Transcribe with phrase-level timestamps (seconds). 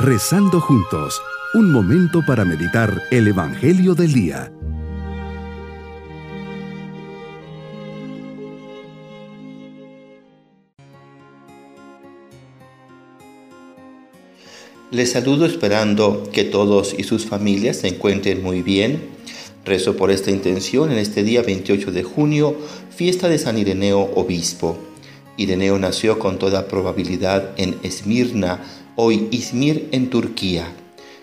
[0.00, 1.20] Rezando juntos,
[1.54, 4.52] un momento para meditar el Evangelio del Día.
[14.92, 19.02] Les saludo esperando que todos y sus familias se encuentren muy bien.
[19.64, 22.56] Rezo por esta intención en este día 28 de junio,
[22.94, 24.87] fiesta de San Ireneo Obispo.
[25.38, 28.58] Ireneo nació con toda probabilidad en Esmirna,
[28.96, 30.66] hoy Izmir en Turquía,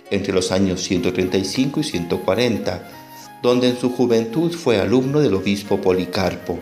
[0.10, 2.90] entre los años 135 y 140,
[3.44, 6.58] donde en su juventud fue alumno del obispo Policarpo,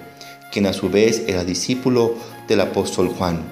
[0.51, 2.15] quien a su vez era discípulo
[2.47, 3.43] del apóstol Juan.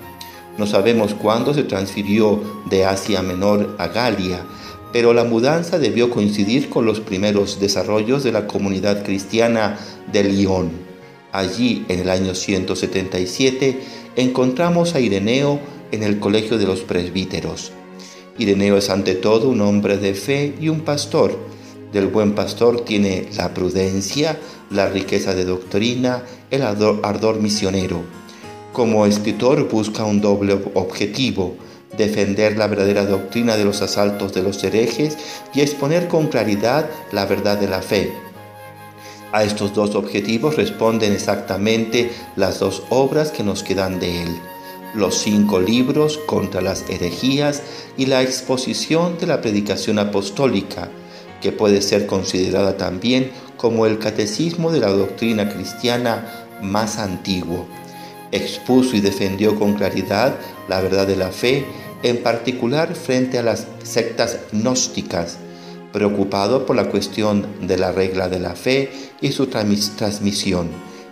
[0.57, 4.43] No sabemos cuándo se transfirió de Asia Menor a Galia,
[4.91, 9.77] pero la mudanza debió coincidir con los primeros desarrollos de la comunidad cristiana
[10.11, 10.90] de Lyon.
[11.31, 13.79] Allí, en el año 177,
[14.15, 15.59] encontramos a Ireneo
[15.91, 17.71] en el colegio de los presbíteros.
[18.37, 21.37] Ireneo es ante todo un hombre de fe y un pastor.
[21.93, 28.01] Del buen pastor tiene la prudencia, la riqueza de doctrina, el ardor, misionero.
[28.73, 31.55] Como escritor busca un doble objetivo,
[31.97, 35.17] defender la verdadera doctrina de los asaltos de los herejes
[35.53, 38.11] y exponer con claridad la verdad de la fe.
[39.33, 44.41] A estos dos objetivos responden exactamente las dos obras que nos quedan de él
[44.93, 47.61] los cinco libros contra las herejías
[47.97, 50.89] y la exposición de la predicación apostólica,
[51.41, 57.67] que puede ser considerada también como el catecismo de la doctrina cristiana más antiguo.
[58.31, 60.35] Expuso y defendió con claridad
[60.67, 61.65] la verdad de la fe,
[62.03, 65.37] en particular frente a las sectas gnósticas,
[65.91, 68.91] preocupado por la cuestión de la regla de la fe
[69.21, 70.69] y su transmisión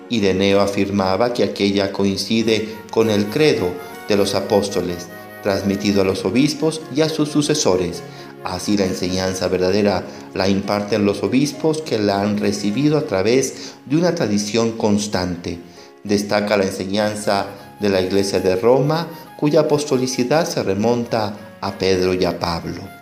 [0.09, 3.71] Ireneo afirmaba que aquella coincide con el credo
[4.07, 5.07] de los apóstoles,
[5.43, 8.01] transmitido a los obispos y a sus sucesores.
[8.43, 13.97] Así la enseñanza verdadera la imparten los obispos que la han recibido a través de
[13.97, 15.59] una tradición constante.
[16.03, 17.47] Destaca la enseñanza
[17.79, 19.07] de la Iglesia de Roma,
[19.37, 22.98] cuya apostolicidad se remonta a Pedro y a Pablo.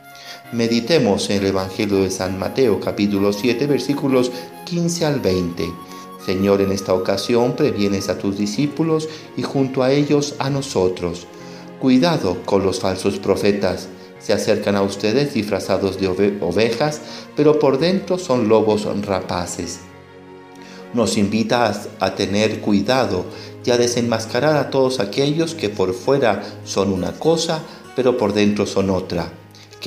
[0.53, 4.31] Meditemos en el Evangelio de San Mateo capítulo 7 versículos
[4.65, 5.69] 15 al 20.
[6.25, 11.27] Señor, en esta ocasión previenes a tus discípulos y junto a ellos a nosotros.
[11.81, 13.89] Cuidado con los falsos profetas.
[14.19, 16.07] Se acercan a ustedes disfrazados de
[16.39, 17.01] ovejas,
[17.35, 19.81] pero por dentro son lobos rapaces.
[20.93, 23.25] Nos invitas a tener cuidado
[23.65, 27.61] y a desenmascarar a todos aquellos que por fuera son una cosa,
[27.97, 29.29] pero por dentro son otra,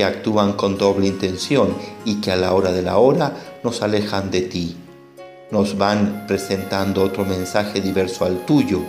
[0.00, 4.30] que actúan con doble intención y que a la hora de la hora nos alejan
[4.30, 4.74] de ti
[5.50, 8.80] nos van presentando otro mensaje diverso al tuyo.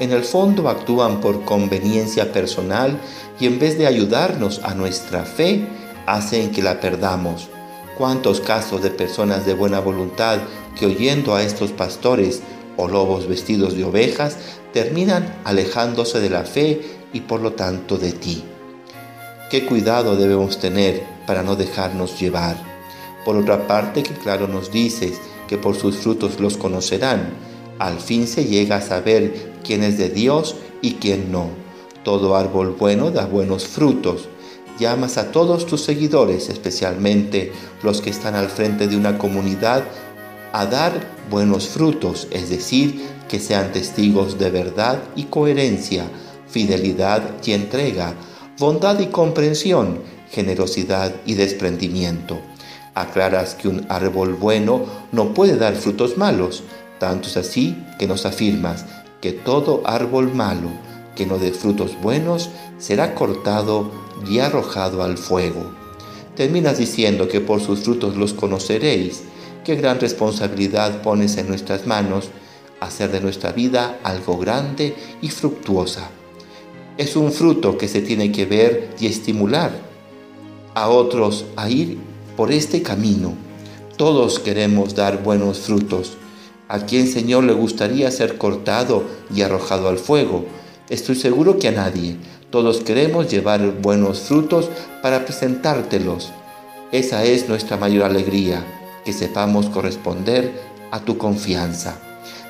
[0.00, 3.00] En el fondo actúan por conveniencia personal
[3.40, 5.64] y en vez de ayudarnos a nuestra fe,
[6.06, 7.48] hacen que la perdamos.
[7.96, 10.38] ¿Cuántos casos de personas de buena voluntad
[10.78, 12.42] que oyendo a estos pastores
[12.76, 14.36] o lobos vestidos de ovejas
[14.72, 18.44] terminan alejándose de la fe y por lo tanto de ti?
[19.50, 22.56] ¿Qué cuidado debemos tener para no dejarnos llevar?
[23.24, 27.30] Por otra parte, que claro nos dices que por sus frutos los conocerán.
[27.78, 31.48] Al fin se llega a saber quién es de Dios y quién no.
[32.04, 34.28] Todo árbol bueno da buenos frutos.
[34.78, 37.50] Llamas a todos tus seguidores, especialmente
[37.82, 39.84] los que están al frente de una comunidad,
[40.52, 40.92] a dar
[41.30, 46.04] buenos frutos, es decir, que sean testigos de verdad y coherencia,
[46.48, 48.14] fidelidad y entrega,
[48.58, 52.38] bondad y comprensión, generosidad y desprendimiento
[52.98, 56.62] aclaras que un árbol bueno no puede dar frutos malos.
[56.98, 58.84] Tanto es así que nos afirmas
[59.20, 60.68] que todo árbol malo
[61.14, 63.90] que no dé frutos buenos será cortado
[64.28, 65.72] y arrojado al fuego.
[66.36, 69.22] Terminas diciendo que por sus frutos los conoceréis.
[69.64, 72.30] Qué gran responsabilidad pones en nuestras manos
[72.80, 76.10] hacer de nuestra vida algo grande y fructuosa.
[76.98, 79.70] Es un fruto que se tiene que ver y estimular
[80.74, 81.96] a otros a ir
[82.36, 83.34] por este camino.
[83.96, 86.16] Todos queremos dar buenos frutos.
[86.66, 90.44] ¿A quién Señor le gustaría ser cortado y arrojado al fuego?
[90.88, 92.16] Estoy seguro que a nadie.
[92.50, 94.68] Todos queremos llevar buenos frutos
[95.00, 96.32] para presentártelos.
[96.90, 98.66] Esa es nuestra mayor alegría,
[99.04, 100.52] que sepamos corresponder
[100.90, 102.07] a tu confianza.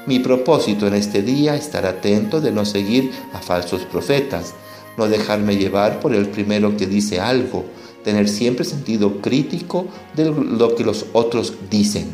[0.09, 4.55] Mi propósito en este día es estar atento de no seguir a falsos profetas,
[4.97, 7.67] no dejarme llevar por el primero que dice algo,
[8.05, 9.85] tener siempre sentido crítico
[10.17, 12.07] de lo que los otros dicen,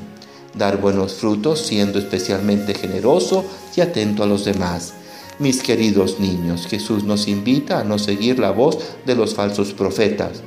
[0.58, 3.44] dar buenos frutos siendo especialmente generoso
[3.76, 4.94] y atento a los demás,
[5.38, 10.42] Mis queridos niños, Jesús nos invita a no seguir la voz de los falsos profetas,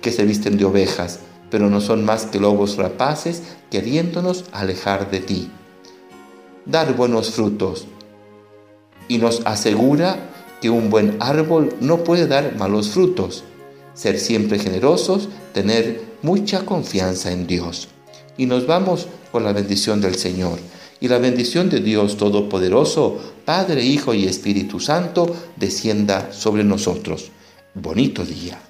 [0.00, 5.20] que se visten de ovejas, pero no son más que lobos rapaces queriéndonos alejar de
[5.20, 5.50] ti.
[6.66, 7.86] Dar buenos frutos.
[9.08, 10.30] Y nos asegura
[10.60, 13.44] que un buen árbol no puede dar malos frutos.
[13.94, 17.88] Ser siempre generosos, tener mucha confianza en Dios.
[18.36, 20.58] Y nos vamos con la bendición del Señor.
[21.00, 27.30] Y la bendición de Dios Todopoderoso, Padre, Hijo y Espíritu Santo, descienda sobre nosotros.
[27.74, 28.69] Bonito día.